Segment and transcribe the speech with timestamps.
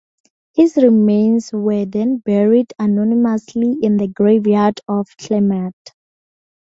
[0.55, 5.75] His remains were then buried anonymously in the graveyard of Clamart.